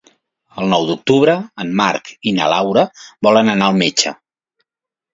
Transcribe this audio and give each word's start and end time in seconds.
El 0.63 0.71
nou 0.71 0.87
d'octubre 0.91 1.35
en 1.65 1.77
Marc 1.83 2.11
i 2.33 2.35
na 2.39 2.49
Laura 2.57 2.89
volen 3.31 3.57
anar 3.57 3.71
al 3.71 3.81
metge. 3.87 4.19